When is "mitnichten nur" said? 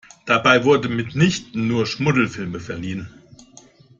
0.95-1.85